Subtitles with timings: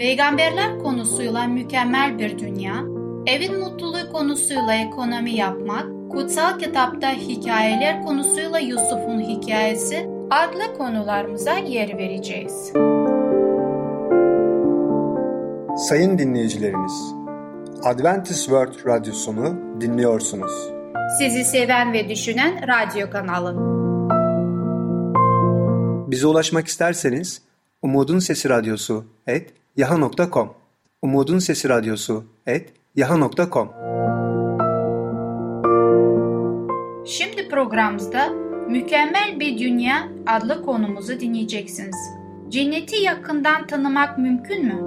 [0.00, 2.74] peygamberler konusuyla mükemmel bir dünya,
[3.26, 12.72] evin mutluluğu konusuyla ekonomi yapmak, kutsal kitapta hikayeler konusuyla Yusuf'un hikayesi adlı konularımıza yer vereceğiz.
[15.88, 17.14] Sayın dinleyicilerimiz,
[17.84, 20.52] Adventist World Radyosunu dinliyorsunuz.
[21.18, 23.56] Sizi seven ve düşünen radyo kanalı.
[26.10, 27.42] Bize ulaşmak isterseniz
[27.82, 30.54] Umutun Sesi Radyosu et yaha.com
[31.02, 33.70] Umutun Sesi Radyosu et yaha.com
[37.06, 38.28] Şimdi programımızda
[38.68, 41.96] Mükemmel Bir Dünya adlı konumuzu dinleyeceksiniz.
[42.48, 44.82] Cenneti yakından tanımak mümkün mü?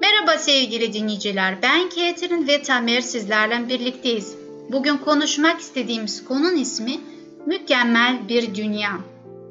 [0.00, 1.58] Merhaba sevgili dinleyiciler.
[1.62, 4.36] Ben Ketrin ve Tamer sizlerle birlikteyiz.
[4.72, 7.00] Bugün konuşmak istediğimiz konunun ismi
[7.46, 8.90] Mükemmel Bir Dünya.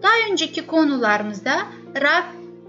[0.03, 1.51] Daha önceki konularımızda
[1.95, 2.23] Rab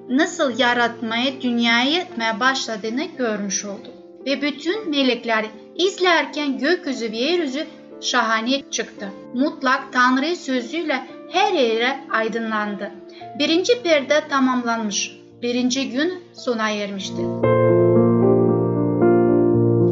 [0.09, 3.95] nasıl yaratmaya, dünyayı etmeye başladığını görmüş olduk.
[4.27, 7.67] Ve bütün melekler izlerken gökyüzü ve yeryüzü
[8.01, 9.09] şahane çıktı.
[9.35, 12.91] Mutlak Tanrı sözüyle her yere aydınlandı.
[13.39, 15.17] Birinci perde tamamlanmış.
[15.43, 17.23] Birinci gün sona ermişti.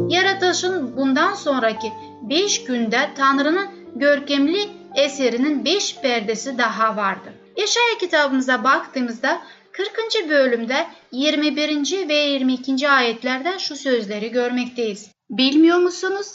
[0.09, 4.59] Yaratılışın bundan sonraki beş günde Tanrı'nın görkemli
[4.95, 7.33] eserinin beş perdesi daha vardı.
[7.57, 10.29] Yaşaya kitabımıza baktığımızda 40.
[10.29, 12.09] bölümde 21.
[12.09, 12.89] ve 22.
[12.89, 15.11] ayetlerde şu sözleri görmekteyiz.
[15.29, 16.27] Bilmiyor musunuz?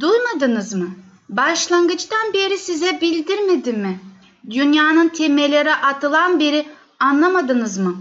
[0.00, 0.90] Duymadınız mı?
[1.28, 3.98] Başlangıçtan beri size bildirmedim mi?
[4.50, 6.66] Dünyanın temelleri atılan biri
[7.00, 7.96] anlamadınız mı?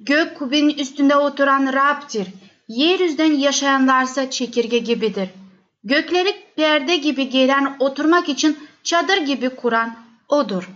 [0.00, 2.26] Gök kubbenin üstünde oturan Rab'dir.
[2.68, 5.28] Yeryüzünden yaşayanlarsa çekirge gibidir.
[5.84, 9.98] Gökleri perde gibi gelen oturmak için çadır gibi kuran
[10.28, 10.70] odur.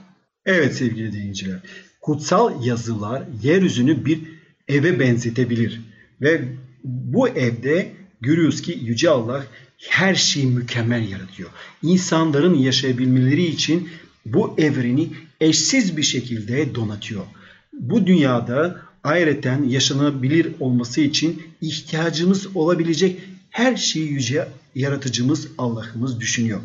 [0.47, 1.59] Evet sevgili dinleyiciler.
[2.01, 4.21] Kutsal yazılar yeryüzünü bir
[4.69, 5.81] eve benzetebilir.
[6.21, 6.43] Ve
[6.85, 9.47] bu evde görüyoruz ki Yüce Allah
[9.79, 11.51] her şeyi mükemmel yaratıyor.
[11.83, 13.89] İnsanların yaşayabilmeleri için
[14.27, 15.09] bu evreni
[15.41, 17.23] eşsiz bir şekilde donatıyor.
[17.73, 26.61] Bu dünyada ayrıca yaşanabilir olması için ihtiyacımız olabilecek her şeyi yüce yaratıcımız Allah'ımız düşünüyor.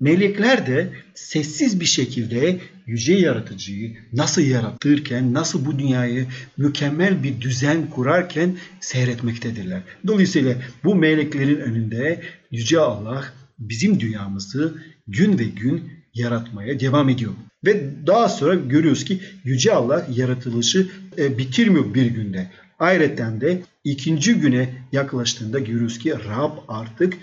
[0.00, 7.90] Melekler de sessiz bir şekilde yüce yaratıcıyı nasıl yaratırken, nasıl bu dünyayı mükemmel bir düzen
[7.90, 9.82] kurarken seyretmektedirler.
[10.06, 13.24] Dolayısıyla bu meleklerin önünde yüce Allah
[13.58, 14.74] bizim dünyamızı
[15.06, 17.32] gün ve gün yaratmaya devam ediyor.
[17.64, 20.88] Ve daha sonra görüyoruz ki Yüce Allah yaratılışı
[21.18, 22.50] e, bitirmiyor bir günde.
[22.78, 27.14] Ayrıca de ikinci güne yaklaştığında görüyoruz ki Rab artık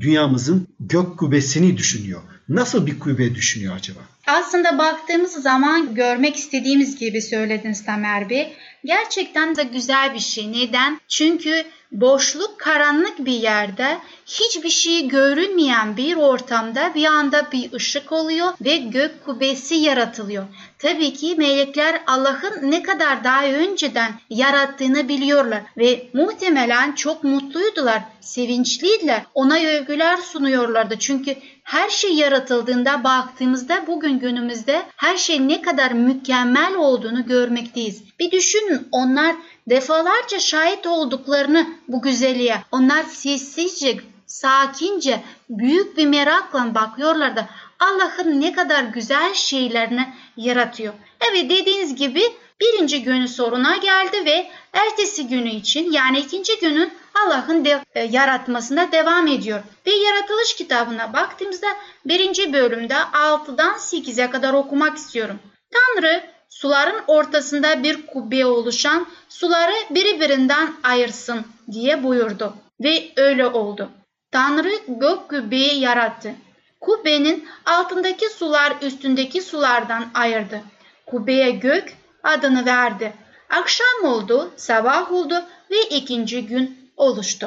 [0.00, 2.22] dünyamızın gök kubbesini düşünüyor.
[2.48, 4.00] Nasıl bir kubbe düşünüyor acaba?
[4.26, 8.56] Aslında baktığımız zaman görmek istediğimiz gibi söylediniz Tamer Bey.
[8.84, 10.52] Gerçekten de güzel bir şey.
[10.52, 11.00] Neden?
[11.08, 18.52] Çünkü boşluk, karanlık bir yerde hiçbir şey görünmeyen bir ortamda bir anda bir ışık oluyor
[18.64, 20.44] ve gök kubbesi yaratılıyor.
[20.78, 29.22] Tabii ki melekler Allah'ın ne kadar daha önceden yarattığını biliyorlar ve muhtemelen çok mutluydular, sevinçliydiler.
[29.34, 30.98] Ona övgüler sunuyorlardı.
[30.98, 38.02] Çünkü her şey yaratıldığında baktığımızda bugün günümüzde her şey ne kadar mükemmel olduğunu görmekteyiz.
[38.20, 39.36] Bir düşünün onlar
[39.68, 42.56] defalarca şahit olduklarını bu güzelliğe.
[42.72, 47.48] Onlar sessizce, sakince, büyük bir merakla bakıyorlardı.
[47.80, 50.94] Allah'ın ne kadar güzel şeylerini yaratıyor.
[51.20, 52.22] Evet dediğiniz gibi
[52.60, 58.92] birinci günü soruna geldi ve ertesi günü için yani ikinci günün Allah'ın de, e, yaratmasında
[58.92, 59.60] devam ediyor.
[59.86, 61.66] Ve yaratılış kitabına baktığımızda
[62.04, 65.38] birinci bölümde 6'dan 8'e kadar okumak istiyorum.
[65.72, 72.56] Tanrı suların ortasında bir kubbe oluşan suları birbirinden ayırsın diye buyurdu.
[72.80, 73.90] Ve öyle oldu.
[74.32, 76.34] Tanrı gök kubbeyi yarattı.
[76.80, 80.60] Kubbenin altındaki sular üstündeki sulardan ayırdı.
[81.06, 83.12] Kubbeye gök adını verdi.
[83.50, 87.46] Akşam oldu, sabah oldu ve ikinci gün oluştu.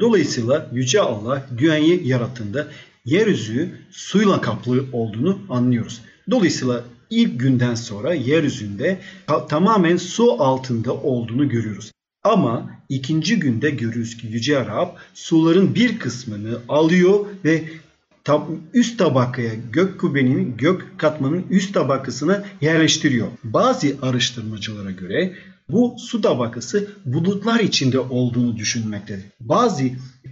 [0.00, 2.66] Dolayısıyla Yüce Allah dünyayı yarattığında
[3.04, 6.00] yeryüzü suyla kaplı olduğunu anlıyoruz.
[6.30, 9.00] Dolayısıyla ilk günden sonra yeryüzünde
[9.48, 11.92] tamamen su altında olduğunu görüyoruz.
[12.24, 17.64] Ama ikinci günde görürüz ki Yüce Arap suların bir kısmını alıyor ve
[18.74, 23.28] üst tabakaya gök kubbenin gök katmanın üst tabakasına yerleştiriyor.
[23.44, 25.34] Bazı araştırmacılara göre
[25.70, 29.24] bu su tabakası bulutlar içinde olduğunu düşünmektedir.
[29.40, 29.84] Bazı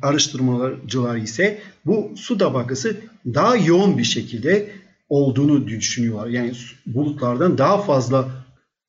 [0.02, 2.96] araştırmacılar ise bu su tabakası
[3.26, 4.70] daha yoğun bir şekilde
[5.08, 6.26] olduğunu düşünüyorlar.
[6.26, 6.52] Yani
[6.86, 8.28] bulutlardan daha fazla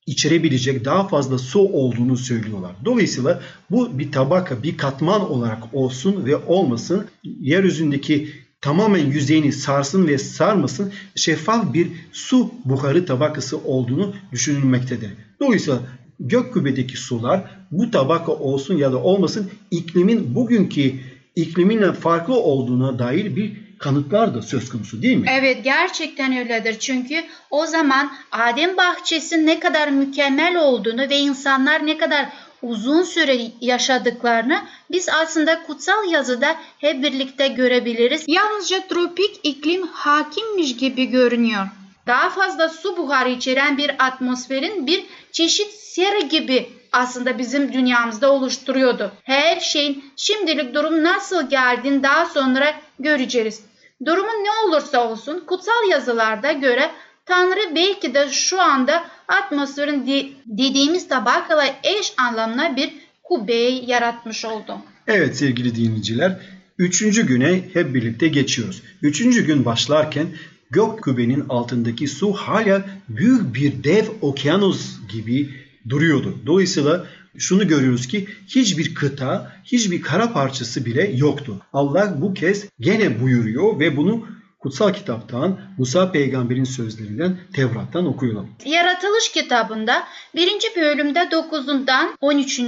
[0.06, 2.72] içerebilecek daha fazla su olduğunu söylüyorlar.
[2.86, 8.30] Dolayısıyla bu bir tabaka, bir katman olarak olsun ve olmasın yeryüzündeki
[8.62, 15.10] tamamen yüzeyini sarsın ve sarmasın şeffaf bir su buharı tabakası olduğunu düşünülmektedir.
[15.40, 15.80] Dolayısıyla
[16.20, 17.42] gök kübedeki sular
[17.72, 20.94] bu tabaka olsun ya da olmasın iklimin bugünkü
[21.36, 25.28] ikliminle farklı olduğuna dair bir kanıtlar da söz konusu değil mi?
[25.32, 26.80] Evet gerçekten öyledir.
[26.80, 32.30] Çünkü o zaman Adem bahçesi ne kadar mükemmel olduğunu ve insanlar ne kadar
[32.62, 34.62] uzun süre yaşadıklarını
[34.92, 38.26] biz aslında kutsal yazıda hep birlikte görebiliriz.
[38.28, 41.68] Yalnızca tropik iklim hakimmiş gibi görünüyor.
[42.08, 49.12] Daha fazla su buharı içeren bir atmosferin bir çeşit sera gibi aslında bizim dünyamızda oluşturuyordu.
[49.24, 53.62] Her şeyin şimdilik durum nasıl geldiğini daha sonra göreceğiz.
[54.06, 56.92] Durumun ne olursa olsun kutsal yazılarda göre
[57.26, 60.06] Tanrı belki de şu anda atmosferin
[60.46, 62.94] dediğimiz tabakala eş anlamına bir
[63.24, 64.78] kubbeyi yaratmış oldu.
[65.08, 66.40] Evet sevgili dinleyiciler,
[66.78, 68.82] üçüncü güne hep birlikte geçiyoruz.
[69.02, 70.28] Üçüncü gün başlarken
[70.72, 75.50] gök kubbenin altındaki su hala büyük bir dev okyanus gibi
[75.90, 76.38] duruyordu.
[76.46, 77.06] Dolayısıyla
[77.38, 81.62] şunu görüyoruz ki hiçbir kıta, hiçbir kara parçası bile yoktu.
[81.74, 84.26] Allah bu kez gene buyuruyor ve bunu
[84.60, 88.50] kutsal kitaptan, Musa peygamberin sözlerinden, Tevrat'tan okuyalım.
[88.66, 90.04] Yaratılış kitabında
[90.36, 90.48] 1.
[90.76, 92.62] bölümde 9'undan 13.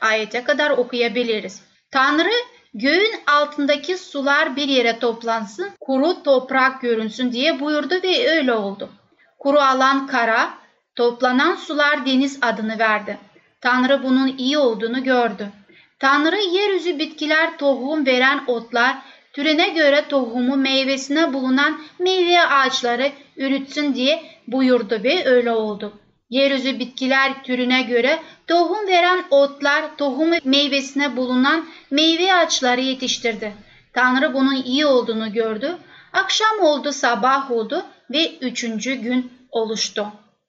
[0.00, 1.60] ayete kadar okuyabiliriz.
[1.90, 2.30] Tanrı
[2.74, 8.88] göğün altındaki sular bir yere toplansın, kuru toprak görünsün diye buyurdu ve öyle oldu.
[9.38, 10.50] Kuru alan kara,
[10.96, 13.18] toplanan sular deniz adını verdi.
[13.60, 15.48] Tanrı bunun iyi olduğunu gördü.
[15.98, 18.96] Tanrı yeryüzü bitkiler tohum veren otlar,
[19.32, 25.92] türüne göre tohumu meyvesine bulunan meyve ağaçları ürütsün diye buyurdu ve öyle oldu.
[26.30, 33.52] Yeryüzü bitkiler türüne göre tohum veren otlar tohumu meyvesine bulunan meyve ağaçları yetiştirdi.
[33.92, 35.76] Tanrı bunun iyi olduğunu gördü.
[36.12, 40.06] Akşam oldu, sabah oldu ve üçüncü gün oluştu.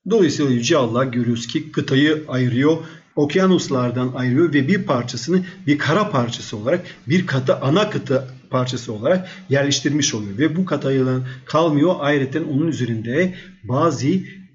[0.10, 2.78] Dolayısıyla Yüce Allah görüyoruz ki kıtayı ayırıyor
[3.16, 9.30] okyanuslardan ayırıyor ve bir parçasını bir kara parçası olarak bir kata ana kıta parçası olarak
[9.50, 10.38] yerleştirmiş oluyor.
[10.38, 11.96] Ve bu katayılan kalmıyor.
[12.00, 14.08] Ayrıca onun üzerinde bazı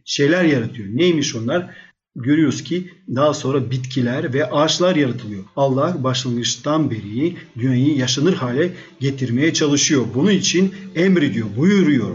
[0.05, 0.88] şeyler yaratıyor.
[0.93, 1.70] Neymiş onlar?
[2.17, 5.44] Görüyoruz ki daha sonra bitkiler ve ağaçlar yaratılıyor.
[5.56, 10.05] Allah başlangıçtan beri dünyayı yaşanır hale getirmeye çalışıyor.
[10.14, 12.11] Bunun için emrediyor, buyuruyor.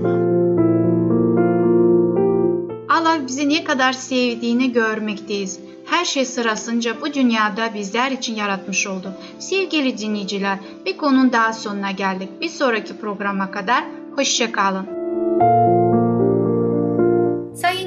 [2.90, 9.14] Allah bizi ne kadar sevdiğini görmekteyiz her şey sırasınca bu dünyada bizler için yaratmış oldu.
[9.40, 12.30] Sevgili dinleyiciler, bir konunun daha sonuna geldik.
[12.42, 13.84] Bir sonraki programa kadar
[14.16, 14.95] hoşçakalın.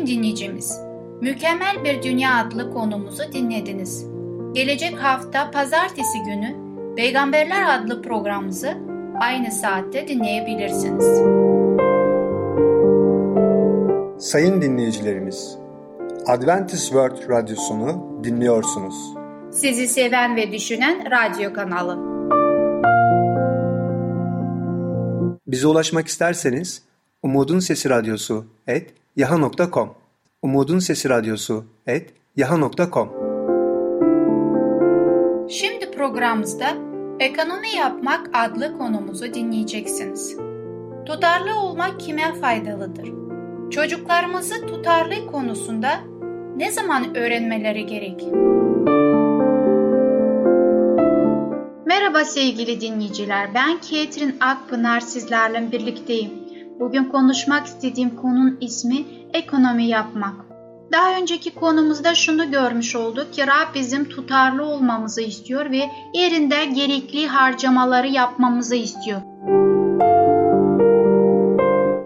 [0.09, 0.81] Dinleyicimiz,
[1.21, 4.07] Mükemmel Bir Dünya adlı konumuzu dinlediniz.
[4.53, 6.57] Gelecek hafta pazartesi günü
[6.97, 8.75] Peygamberler adlı programımızı
[9.21, 11.05] aynı saatte dinleyebilirsiniz.
[14.19, 15.59] Sayın dinleyicilerimiz,
[16.27, 19.15] Adventist World Radyosunu dinliyorsunuz.
[19.51, 21.99] Sizi seven ve düşünen radyo kanalı.
[25.47, 26.83] Bize ulaşmak isterseniz
[27.23, 29.95] Umutun Sesi Radyosu et yaha.com
[30.43, 33.09] Umutun Sesi Radyosu et yaha.com
[35.51, 36.67] Şimdi programımızda
[37.21, 40.37] Ekonomi Yapmak adlı konumuzu dinleyeceksiniz.
[41.07, 43.13] Tutarlı olmak kime faydalıdır?
[43.71, 46.01] Çocuklarımızı tutarlı konusunda
[46.57, 48.25] ne zaman öğrenmeleri gerek?
[51.87, 53.55] Merhaba sevgili dinleyiciler.
[53.55, 56.48] Ben Ketrin Akpınar sizlerle birlikteyim.
[56.81, 60.35] Bugün konuşmak istediğim konunun ismi ekonomi yapmak.
[60.93, 67.27] Daha önceki konumuzda şunu görmüş olduk ki Rab bizim tutarlı olmamızı istiyor ve yerinde gerekli
[67.27, 69.21] harcamaları yapmamızı istiyor.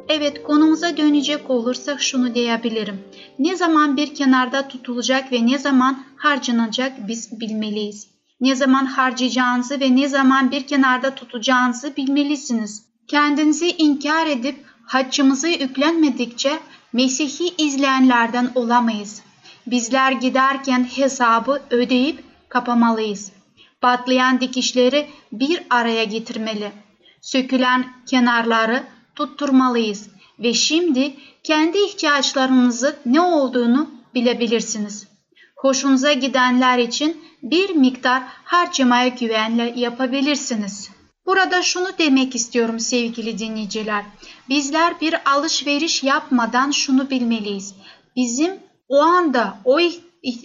[0.08, 3.00] Evet konumuza dönecek olursak şunu diyebilirim.
[3.38, 8.08] Ne zaman bir kenarda tutulacak ve ne zaman harcanacak biz bilmeliyiz.
[8.40, 12.91] Ne zaman harcayacağınızı ve ne zaman bir kenarda tutacağınızı bilmelisiniz.
[13.08, 16.58] Kendinizi inkar edip haccımızı yüklenmedikçe
[16.92, 19.22] Mesih'i izleyenlerden olamayız.
[19.66, 23.32] Bizler giderken hesabı ödeyip kapamalıyız.
[23.80, 26.72] Patlayan dikişleri bir araya getirmeli.
[27.20, 28.82] Sökülen kenarları
[29.14, 35.08] tutturmalıyız ve şimdi kendi ihtiyaçlarınızı ne olduğunu bilebilirsiniz.
[35.56, 40.90] Hoşunuza gidenler için bir miktar harcamaya güvenle yapabilirsiniz.
[41.26, 44.04] Burada şunu demek istiyorum sevgili dinleyiciler.
[44.48, 47.74] Bizler bir alışveriş yapmadan şunu bilmeliyiz.
[48.16, 48.54] Bizim
[48.88, 49.78] o anda o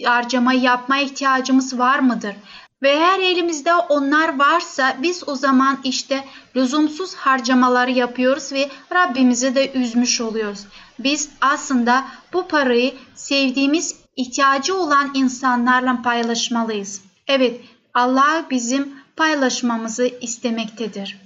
[0.04, 2.36] harcamayı yapma ihtiyacımız var mıdır?
[2.82, 6.24] Ve eğer elimizde onlar varsa biz o zaman işte
[6.56, 10.66] lüzumsuz harcamaları yapıyoruz ve Rabbimizi de üzmüş oluyoruz.
[10.98, 17.02] Biz aslında bu parayı sevdiğimiz ihtiyacı olan insanlarla paylaşmalıyız.
[17.26, 17.60] Evet
[17.94, 21.16] Allah bizim paylaşmamızı istemektedir.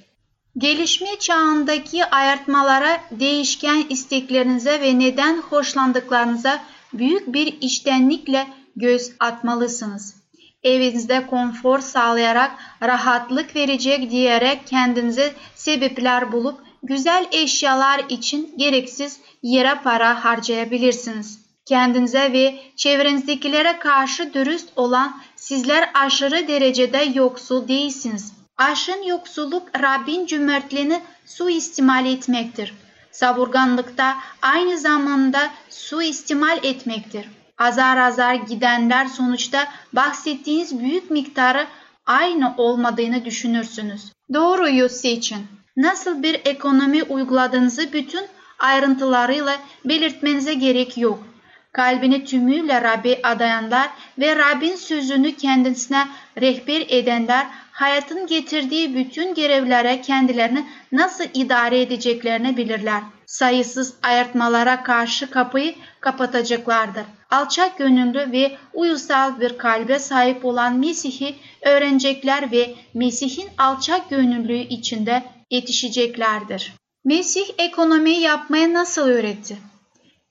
[0.58, 8.46] Gelişme çağındaki ayartmalara, değişken isteklerinize ve neden hoşlandıklarınıza büyük bir iştenlikle
[8.76, 10.22] göz atmalısınız.
[10.62, 20.24] Evinizde konfor sağlayarak rahatlık verecek diyerek kendinize sebepler bulup güzel eşyalar için gereksiz yere para
[20.24, 21.42] harcayabilirsiniz.
[21.66, 28.32] Kendinize ve çevrenizdekilere karşı dürüst olan sizler aşırı derecede yoksul değilsiniz.
[28.56, 32.74] Aşın yoksulluk Rabbin cömertliğini suistimal etmektir.
[33.10, 37.28] Savurganlıkta aynı zamanda suistimal etmektir.
[37.58, 41.66] Azar azar gidenler sonuçta bahsettiğiniz büyük miktarı
[42.06, 44.12] aynı olmadığını düşünürsünüz.
[44.34, 45.46] Doğruyu seçin.
[45.76, 48.24] Nasıl bir ekonomi uyguladığınızı bütün
[48.58, 51.31] ayrıntılarıyla belirtmenize gerek yok.
[51.72, 56.08] Kalbini tümüyle Rab'be adayanlar ve Rabbin sözünü kendisine
[56.40, 63.02] rehber edenler hayatın getirdiği bütün görevlere kendilerini nasıl idare edeceklerini bilirler.
[63.26, 67.04] Sayısız ayartmalara karşı kapıyı kapatacaklardır.
[67.30, 75.22] Alçak gönüllü ve uyusal bir kalbe sahip olan Mesih'i öğrenecekler ve Mesih'in alçak gönüllüğü içinde
[75.50, 76.72] yetişeceklerdir.
[77.04, 79.56] Mesih ekonomiyi yapmaya nasıl öğretti?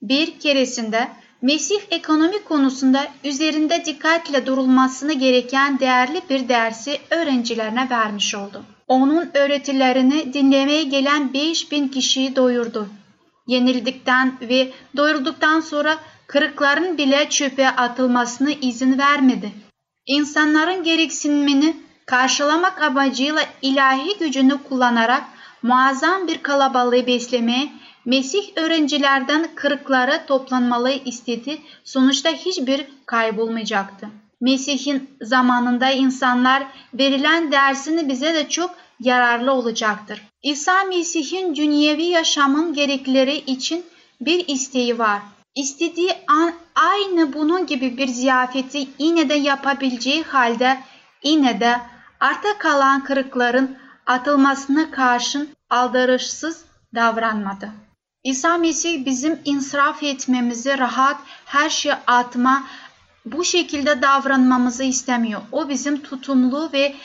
[0.02, 1.08] Bir keresinde
[1.42, 8.64] Mesih ekonomi konusunda üzerinde dikkatle durulmasını gereken değerli bir dersi öğrencilerine vermiş oldu.
[8.88, 12.88] Onun öğretilerini dinlemeye gelen 5000 kişiyi doyurdu.
[13.48, 19.52] Yenildikten ve doyurulduktan sonra kırıkların bile çöpe atılmasına izin vermedi.
[20.06, 25.24] İnsanların gereksinimini karşılamak amacıyla ilahi gücünü kullanarak
[25.64, 27.72] muazzam bir kalabalığı beslemeye
[28.06, 31.62] Mesih öğrencilerden kırıkları toplanmalı istedi.
[31.84, 34.08] Sonuçta hiçbir kaybolmayacaktı.
[34.42, 40.22] Mesih'in zamanında insanlar verilen dersini bize de çok yararlı olacaktır.
[40.44, 43.86] İsa Mesih'in dünyevi yaşamın gerekleri için
[44.22, 45.22] bir isteği var.
[45.56, 50.78] İstediği an aynı bunun gibi bir ziyafeti yine de yapabileceği halde
[51.24, 51.82] yine de
[52.20, 56.66] arta kalan kırıkların atılmasına karşın aldırışsız
[56.96, 57.70] davranmadı.
[58.24, 62.64] İsa Mesih bizim insraf etmemizi, rahat her şey atma,
[63.26, 65.42] bu şekilde davranmamızı istemiyor.
[65.52, 66.96] O bizim tutumlu ve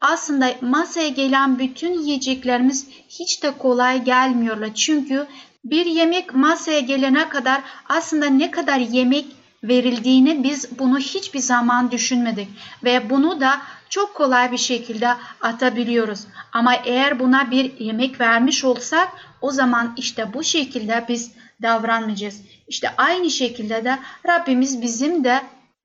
[0.00, 4.74] aslında masaya gelen bütün yiyeceklerimiz hiç de kolay gelmiyorlar.
[4.74, 5.26] Çünkü
[5.64, 9.26] bir yemek masaya gelene kadar aslında ne kadar yemek
[9.64, 12.48] verildiğini biz bunu hiçbir zaman düşünmedik
[12.84, 13.60] ve bunu da
[13.94, 16.20] çok kolay bir şekilde atabiliyoruz.
[16.52, 19.08] Ama eğer buna bir yemek vermiş olsak
[19.40, 21.32] o zaman işte bu şekilde biz
[21.62, 22.40] davranmayacağız.
[22.68, 25.42] İşte aynı şekilde de Rabbimiz bizim de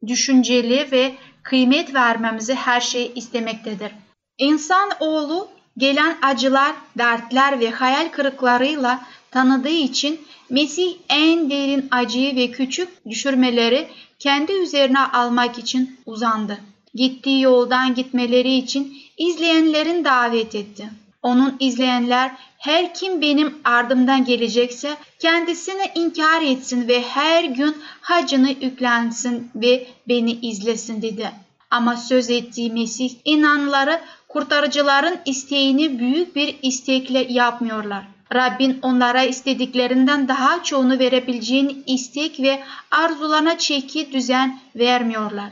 [0.08, 3.92] düşünceli ve kıymet vermemizi her şey istemektedir.
[4.38, 5.48] İnsan oğlu
[5.78, 9.02] gelen acılar, dertler ve hayal kırıklarıyla
[9.32, 13.88] tanıdığı için Mesih en derin acıyı ve küçük düşürmeleri
[14.20, 16.58] kendi üzerine almak için uzandı.
[16.96, 20.90] Gittiği yoldan gitmeleri için izleyenlerin davet etti.
[21.24, 29.52] Onun izleyenler her kim benim ardımdan gelecekse kendisini inkar etsin ve her gün hacını yüklensin
[29.56, 31.32] ve beni izlesin dedi.
[31.72, 38.04] Ama söz ettiği Mesih inanları kurtarıcıların isteğini büyük bir istekle yapmıyorlar.
[38.34, 45.50] Rabbin onlara istediklerinden daha çoğunu verebileceğin istek ve arzularına çeki düzen vermiyorlar.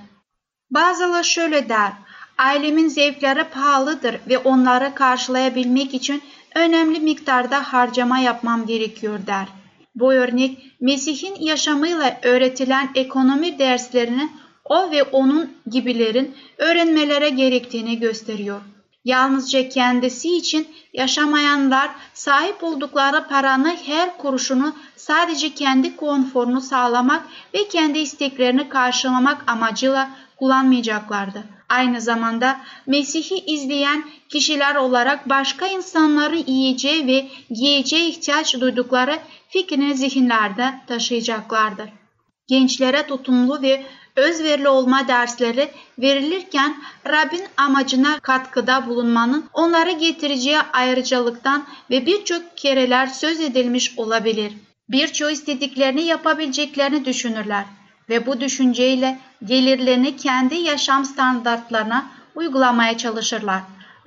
[0.71, 1.91] Bazıları şöyle der,
[2.37, 6.21] ailemin zevkleri pahalıdır ve onları karşılayabilmek için
[6.55, 9.47] önemli miktarda harcama yapmam gerekiyor der.
[9.95, 14.29] Bu örnek Mesih'in yaşamıyla öğretilen ekonomi derslerini
[14.65, 18.61] o ve onun gibilerin öğrenmelere gerektiğini gösteriyor.
[19.05, 27.99] Yalnızca kendisi için yaşamayanlar sahip oldukları paranın her kuruşunu sadece kendi konforunu sağlamak ve kendi
[27.99, 30.09] isteklerini karşılamak amacıyla
[30.39, 31.43] kullanmayacaklardı.
[31.69, 40.73] Aynı zamanda Mesih'i izleyen kişiler olarak başka insanların yiyeceği ve giyeceği ihtiyaç duydukları fikrini zihinlerde
[40.87, 41.89] taşıyacaklardır.
[42.47, 46.77] Gençlere tutumlu ve özverili olma dersleri verilirken
[47.07, 54.53] Rabbin amacına katkıda bulunmanın onlara getireceği ayrıcalıktan ve birçok kereler söz edilmiş olabilir.
[54.89, 57.65] Birçoğu istediklerini yapabileceklerini düşünürler
[58.09, 63.61] ve bu düşünceyle gelirlerini kendi yaşam standartlarına uygulamaya çalışırlar.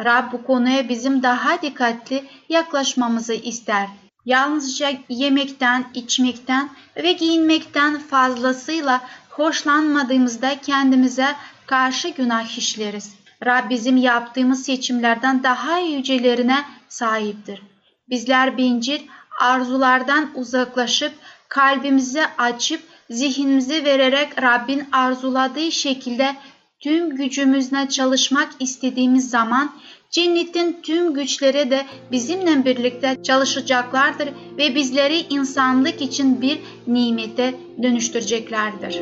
[0.05, 3.89] Rab bu konuya bizim daha dikkatli yaklaşmamızı ister.
[4.25, 11.35] Yalnızca yemekten, içmekten ve giyinmekten fazlasıyla hoşlanmadığımızda kendimize
[11.67, 13.15] karşı günah işleriz.
[13.47, 17.63] Rab bizim yaptığımız seçimlerden daha yücelerine sahiptir.
[18.09, 19.01] Bizler bencil
[19.41, 21.13] arzulardan uzaklaşıp
[21.49, 26.37] kalbimizi açıp zihnimizi vererek Rabbin arzuladığı şekilde
[26.81, 29.73] tüm gücümüzle çalışmak istediğimiz zaman
[30.11, 39.01] cennetin tüm güçleri de bizimle birlikte çalışacaklardır ve bizleri insanlık için bir nimete dönüştüreceklerdir.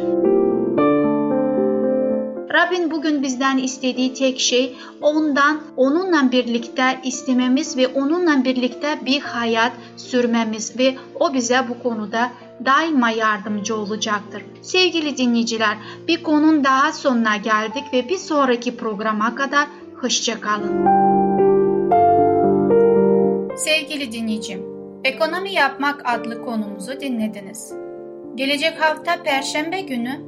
[2.52, 9.72] Rabbin bugün bizden istediği tek şey ondan, onunla birlikte istememiz ve onunla birlikte bir hayat
[9.96, 12.30] sürmemiz ve o bize bu konuda
[12.64, 14.42] daima yardımcı olacaktır.
[14.62, 15.76] Sevgili dinleyiciler,
[16.08, 19.66] bir konun daha sonuna geldik ve bir sonraki programa kadar
[20.00, 20.86] hoşçakalın.
[23.56, 24.62] Sevgili dinleyicim,
[25.04, 27.72] Ekonomi Yapmak adlı konumuzu dinlediniz.
[28.34, 30.27] Gelecek hafta Perşembe günü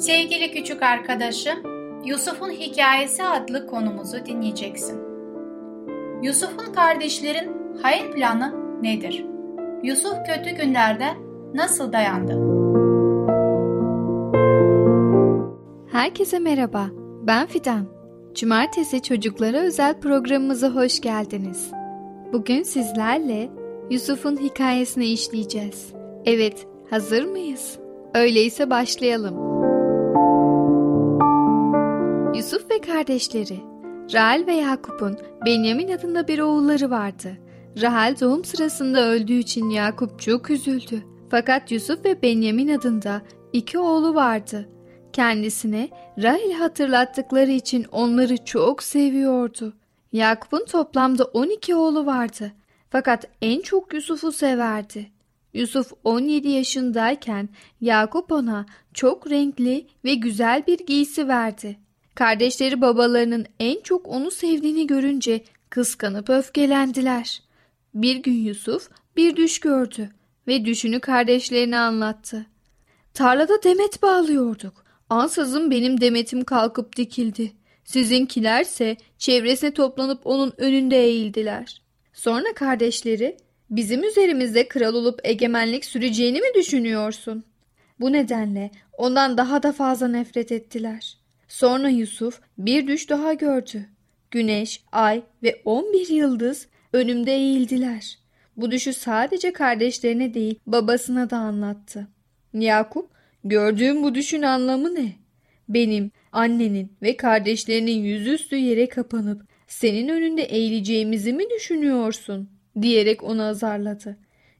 [0.00, 1.58] Sevgili küçük arkadaşım,
[2.04, 5.00] Yusuf'un Hikayesi adlı konumuzu dinleyeceksin.
[6.22, 7.50] Yusuf'un kardeşlerin
[7.82, 9.24] hayır planı nedir?
[9.82, 11.06] Yusuf kötü günlerde
[11.54, 12.32] nasıl dayandı?
[15.92, 16.86] Herkese merhaba,
[17.22, 17.86] ben Fidan.
[18.34, 21.70] Cumartesi çocuklara özel programımıza hoş geldiniz.
[22.32, 23.48] Bugün sizlerle
[23.90, 25.92] Yusuf'un hikayesini işleyeceğiz.
[26.24, 27.78] Evet, hazır mıyız?
[28.14, 29.49] Öyleyse başlayalım.
[32.34, 33.60] Yusuf ve kardeşleri
[34.12, 37.38] Rahel ve Yakup'un Benyamin adında bir oğulları vardı.
[37.82, 41.02] Rahel doğum sırasında öldüğü için Yakup çok üzüldü.
[41.30, 44.68] Fakat Yusuf ve Benyamin adında iki oğlu vardı.
[45.12, 45.88] Kendisine
[46.18, 49.74] Rahel hatırlattıkları için onları çok seviyordu.
[50.12, 52.52] Yakup'un toplamda 12 oğlu vardı.
[52.90, 55.10] Fakat en çok Yusuf'u severdi.
[55.54, 57.48] Yusuf 17 yaşındayken
[57.80, 61.76] Yakup ona çok renkli ve güzel bir giysi verdi.
[62.14, 67.42] Kardeşleri babalarının en çok onu sevdiğini görünce kıskanıp öfkelendiler.
[67.94, 70.10] Bir gün Yusuf bir düş gördü
[70.46, 72.46] ve düşünü kardeşlerine anlattı.
[73.14, 74.84] Tarlada demet bağlıyorduk.
[75.10, 77.52] Ansızın benim demetim kalkıp dikildi.
[77.84, 81.82] Sizinkilerse çevresine toplanıp onun önünde eğildiler.
[82.12, 83.36] Sonra kardeşleri
[83.70, 87.44] bizim üzerimizde kral olup egemenlik süreceğini mi düşünüyorsun?
[88.00, 91.19] Bu nedenle ondan daha da fazla nefret ettiler.
[91.50, 93.86] Sonra Yusuf bir düş daha gördü.
[94.30, 98.18] Güneş, ay ve on bir yıldız önümde eğildiler.
[98.56, 102.08] Bu düşü sadece kardeşlerine değil babasına da anlattı.
[102.52, 103.10] Yakup,
[103.44, 105.12] gördüğüm bu düşün anlamı ne?
[105.68, 112.50] Benim, annenin ve kardeşlerinin yüzüstü yere kapanıp senin önünde eğileceğimizi mi düşünüyorsun?
[112.82, 114.16] diyerek onu azarladı.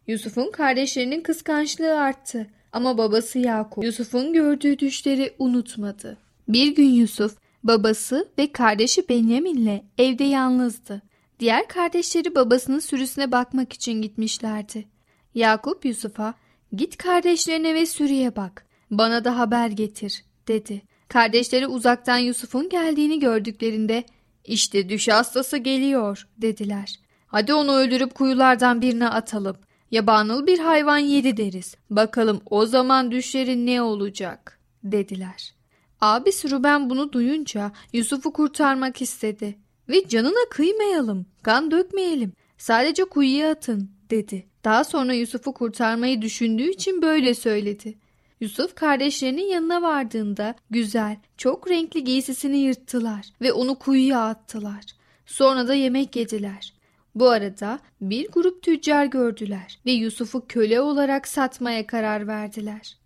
[0.06, 6.18] Yusuf'un kardeşlerinin kıskançlığı arttı ama babası Yakup Yusuf'un gördüğü düşleri unutmadı.
[6.52, 11.02] Bir gün Yusuf babası ve kardeşi Benyamin'le evde yalnızdı.
[11.40, 14.88] Diğer kardeşleri babasının sürüsüne bakmak için gitmişlerdi.
[15.34, 16.34] Yakup Yusuf'a
[16.72, 20.82] git kardeşlerine ve sürüye bak bana da haber getir dedi.
[21.08, 24.04] Kardeşleri uzaktan Yusuf'un geldiğini gördüklerinde
[24.44, 27.00] işte düş hastası geliyor dediler.
[27.26, 29.56] Hadi onu öldürüp kuyulardan birine atalım.
[29.90, 31.74] Yabanıl bir hayvan yedi deriz.
[31.90, 35.59] Bakalım o zaman düşleri ne olacak dediler.
[36.00, 39.58] Abisi Ruben bunu duyunca Yusuf'u kurtarmak istedi.
[39.88, 42.32] Ve canına kıymayalım, kan dökmeyelim.
[42.58, 44.46] Sadece kuyuya atın dedi.
[44.64, 47.98] Daha sonra Yusuf'u kurtarmayı düşündüğü için böyle söyledi.
[48.40, 54.84] Yusuf kardeşlerinin yanına vardığında güzel, çok renkli giysisini yırttılar ve onu kuyuya attılar.
[55.26, 56.72] Sonra da yemek yediler.
[57.14, 62.99] Bu arada bir grup tüccar gördüler ve Yusuf'u köle olarak satmaya karar verdiler.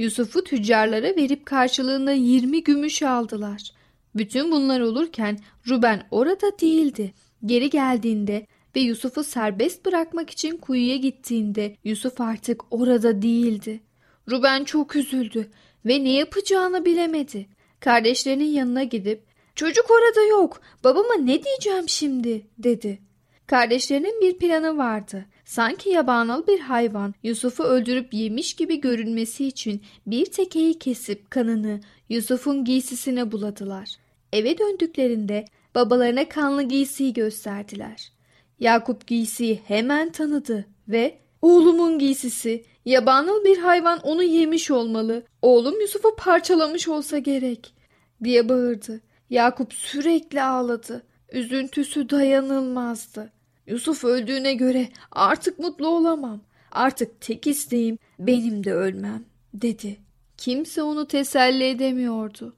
[0.00, 3.72] Yusuf'u tüccarlara verip karşılığında 20 gümüş aldılar.
[4.14, 7.14] Bütün bunlar olurken Ruben orada değildi.
[7.44, 13.80] Geri geldiğinde ve Yusuf'u serbest bırakmak için kuyuya gittiğinde Yusuf artık orada değildi.
[14.30, 15.50] Ruben çok üzüldü
[15.86, 17.46] ve ne yapacağını bilemedi.
[17.80, 19.22] Kardeşlerinin yanına gidip
[19.54, 20.60] "Çocuk orada yok.
[20.84, 22.98] Babama ne diyeceğim şimdi?" dedi.
[23.46, 25.26] Kardeşlerinin bir planı vardı.
[25.50, 32.64] Sanki yabanıl bir hayvan Yusuf'u öldürüp yemiş gibi görünmesi için bir tekeyi kesip kanını Yusuf'un
[32.64, 33.88] giysisine buladılar.
[34.32, 38.12] Eve döndüklerinde babalarına kanlı giysiyi gösterdiler.
[38.60, 45.22] Yakup giysiyi hemen tanıdı ve oğlumun giysisi yabanıl bir hayvan onu yemiş olmalı.
[45.42, 47.74] Oğlum Yusuf'u parçalamış olsa gerek
[48.24, 49.00] diye bağırdı.
[49.30, 51.02] Yakup sürekli ağladı.
[51.32, 53.39] Üzüntüsü dayanılmazdı.
[53.70, 56.40] Yusuf öldüğüne göre artık mutlu olamam.
[56.72, 60.00] Artık tek isteğim benim de ölmem dedi.
[60.36, 62.56] Kimse onu teselli edemiyordu.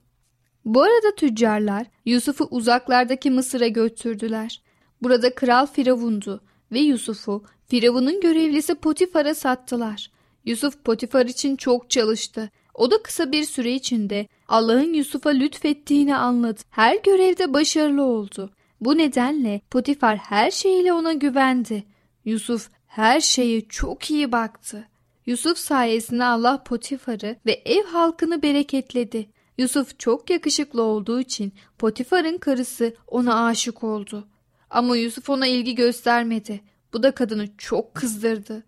[0.65, 4.61] Bu arada tüccarlar Yusuf'u uzaklardaki Mısır'a götürdüler.
[5.01, 10.11] Burada kral Firavundu ve Yusuf'u Firavun'un görevlisi Potifar'a sattılar.
[10.45, 12.49] Yusuf Potifar için çok çalıştı.
[12.73, 16.61] O da kısa bir süre içinde Allah'ın Yusuf'a lütfettiğini anladı.
[16.69, 18.51] Her görevde başarılı oldu.
[18.85, 21.83] Bu nedenle Potifar her şeyiyle ona güvendi.
[22.25, 24.87] Yusuf her şeye çok iyi baktı.
[25.25, 29.29] Yusuf sayesinde Allah Potifar'ı ve ev halkını bereketledi.
[29.57, 34.27] Yusuf çok yakışıklı olduğu için Potifar'ın karısı ona aşık oldu.
[34.69, 36.61] Ama Yusuf ona ilgi göstermedi.
[36.93, 38.63] Bu da kadını çok kızdırdı.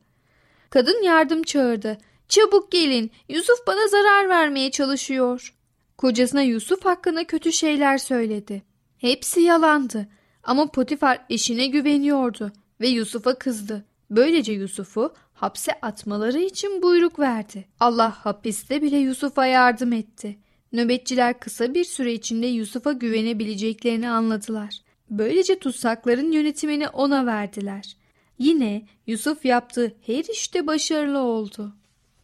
[0.70, 1.98] Kadın yardım çağırdı.
[2.28, 5.56] Çabuk gelin Yusuf bana zarar vermeye çalışıyor.
[5.98, 8.75] Kocasına Yusuf hakkında kötü şeyler söyledi.
[8.98, 10.08] Hepsi yalandı
[10.44, 13.86] ama Potifar eşine güveniyordu ve Yusuf'a kızdı.
[14.12, 17.66] Böylece Yusuf'u hapse atmaları için buyruk verdi.
[17.80, 20.38] Allah hapiste bile Yusuf'a yardım etti.
[20.72, 24.82] Nöbetçiler kısa bir süre içinde Yusuf'a güvenebileceklerini anladılar.
[25.10, 27.98] Böylece tutsakların yönetimini ona verdiler.
[28.40, 31.74] Yine Yusuf yaptığı her işte başarılı oldu.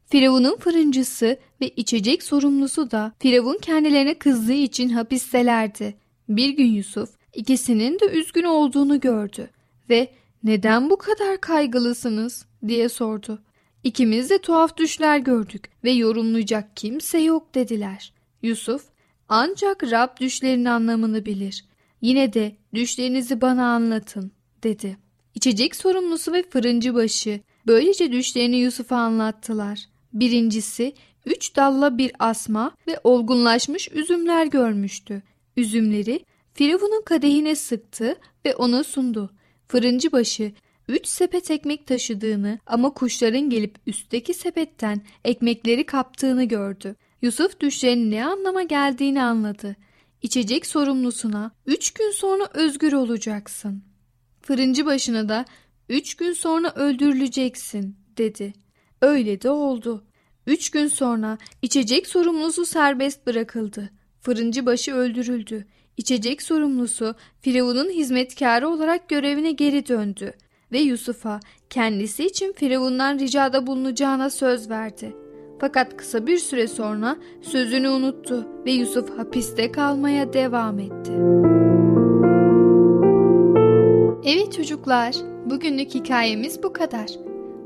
[0.06, 6.01] Firavun'un fırıncısı ve içecek sorumlusu da Firavun kendilerine kızdığı için hapistelerdi.
[6.30, 9.50] Bir gün Yusuf ikisinin de üzgün olduğunu gördü
[9.90, 10.12] ve
[10.44, 13.40] neden bu kadar kaygılısınız diye sordu.
[13.84, 18.14] İkimiz de tuhaf düşler gördük ve yorumlayacak kimse yok dediler.
[18.42, 18.86] Yusuf
[19.30, 21.66] ancak Rab düşlerin anlamını bilir.
[22.02, 24.32] Yine de düşlerinizi bana anlatın
[24.64, 24.98] dedi.
[25.36, 29.86] İçecek sorumlusu ve fırıncı başı böylece düşlerini Yusuf'a anlattılar.
[30.14, 30.94] Birincisi
[31.26, 35.24] üç dalla bir asma ve olgunlaşmış üzümler görmüştü.
[35.62, 39.30] Üzümleri Firavun'un kadehine sıktı ve ona sundu.
[39.68, 40.52] Fırıncı başı
[40.88, 46.96] üç sepet ekmek taşıdığını ama kuşların gelip üstteki sepetten ekmekleri kaptığını gördü.
[47.22, 49.76] Yusuf düşlerin ne anlama geldiğini anladı.
[50.22, 53.84] İçecek sorumlusuna üç gün sonra özgür olacaksın.
[54.42, 55.46] Fırıncı başına da
[55.90, 58.54] üç gün sonra öldürüleceksin dedi.
[59.02, 60.06] Öyle de oldu.
[60.48, 64.01] Üç gün sonra içecek sorumlusu serbest bırakıldı.
[64.22, 65.66] Fırıncı başı öldürüldü.
[65.98, 70.34] İçecek sorumlusu Firavun'un hizmetkarı olarak görevine geri döndü
[70.72, 75.16] ve Yusuf'a kendisi için Firavun'dan ricada bulunacağına söz verdi.
[75.60, 81.12] Fakat kısa bir süre sonra sözünü unuttu ve Yusuf hapiste kalmaya devam etti.
[84.26, 87.10] Evet çocuklar, bugünlük hikayemiz bu kadar.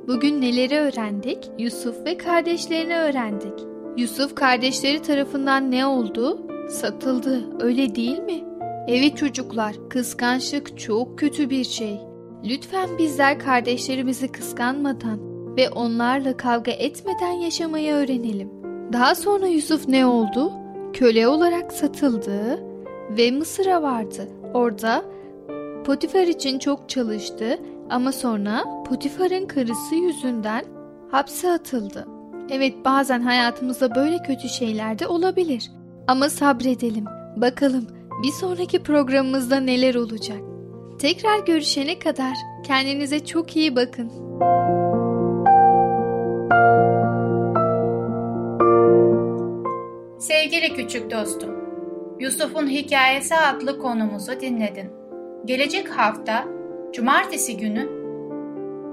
[0.08, 1.50] Bugün neleri öğrendik?
[1.60, 3.75] Yusuf ve kardeşlerini öğrendik.
[3.98, 6.40] Yusuf kardeşleri tarafından ne oldu?
[6.70, 8.44] Satıldı, öyle değil mi?
[8.88, 12.00] Evet çocuklar, kıskançlık çok kötü bir şey.
[12.44, 15.20] Lütfen bizler kardeşlerimizi kıskanmadan
[15.58, 18.50] ve onlarla kavga etmeden yaşamayı öğrenelim.
[18.94, 20.52] Daha sonra Yusuf ne oldu?
[20.94, 22.64] Köle olarak satıldı
[23.10, 24.28] ve Mısır'a vardı.
[24.54, 25.06] Orada
[25.86, 30.66] Potifar için çok çalıştı ama sonra Potifar'ın karısı yüzünden
[31.12, 32.15] hapse atıldı.
[32.50, 35.72] Evet bazen hayatımızda böyle kötü şeyler de olabilir.
[36.08, 37.06] Ama sabredelim.
[37.36, 37.88] Bakalım
[38.24, 40.38] bir sonraki programımızda neler olacak.
[41.00, 44.12] Tekrar görüşene kadar kendinize çok iyi bakın.
[50.20, 51.56] Sevgili küçük dostum,
[52.20, 54.92] Yusuf'un Hikayesi adlı konumuzu dinledin.
[55.46, 56.46] Gelecek hafta
[56.94, 57.90] Cumartesi günü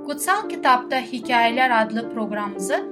[0.06, 2.91] Kutsal Kitapta Hikayeler adlı programımızı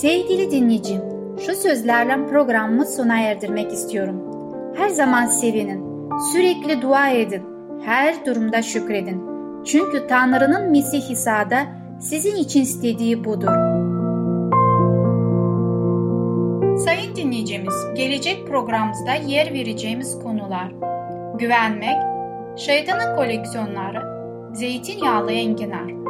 [0.00, 1.02] Sevgili dinleyicim,
[1.46, 4.22] şu sözlerle programımı sona erdirmek istiyorum.
[4.76, 7.42] Her zaman sevinin, sürekli dua edin,
[7.84, 9.22] her durumda şükredin.
[9.64, 11.66] Çünkü Tanrı'nın Mesih İsa'da
[12.00, 13.52] sizin için istediği budur.
[16.84, 20.72] Sayın dinleyicimiz, gelecek programımızda yer vereceğimiz konular
[21.38, 21.96] Güvenmek,
[22.56, 24.02] Şeytanın koleksiyonları,
[24.54, 26.09] Zeytinyağlı enginar.